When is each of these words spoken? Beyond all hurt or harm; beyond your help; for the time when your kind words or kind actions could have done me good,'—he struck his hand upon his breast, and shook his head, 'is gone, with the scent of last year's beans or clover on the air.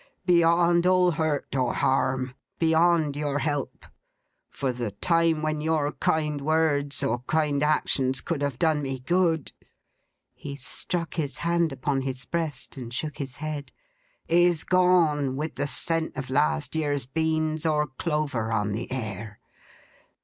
Beyond 0.25 0.87
all 0.87 1.11
hurt 1.11 1.55
or 1.55 1.75
harm; 1.75 2.33
beyond 2.57 3.15
your 3.15 3.37
help; 3.37 3.85
for 4.49 4.71
the 4.71 4.89
time 4.93 5.43
when 5.43 5.61
your 5.61 5.91
kind 5.91 6.41
words 6.41 7.03
or 7.03 7.19
kind 7.27 7.61
actions 7.61 8.19
could 8.19 8.41
have 8.41 8.57
done 8.57 8.81
me 8.81 8.97
good,'—he 9.01 10.55
struck 10.55 11.13
his 11.13 11.37
hand 11.45 11.71
upon 11.71 12.01
his 12.01 12.25
breast, 12.25 12.77
and 12.77 12.91
shook 12.91 13.19
his 13.19 13.35
head, 13.35 13.71
'is 14.27 14.63
gone, 14.63 15.35
with 15.35 15.53
the 15.53 15.67
scent 15.67 16.17
of 16.17 16.31
last 16.31 16.75
year's 16.75 17.05
beans 17.05 17.63
or 17.63 17.85
clover 17.85 18.51
on 18.51 18.71
the 18.71 18.91
air. 18.91 19.39